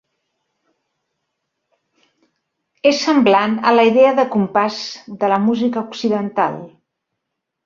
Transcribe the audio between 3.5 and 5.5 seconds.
a la idea de compàs de la